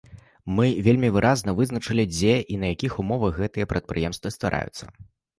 [0.59, 4.83] Мы вельмі выразна вызначылі, дзе і на якіх умовах гэтыя прадпрыемствы ствараюцца.